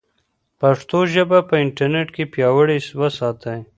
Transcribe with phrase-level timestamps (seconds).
[0.61, 3.59] پښتو ژبه په انټرنیټ کې پیاوړې وساتئ.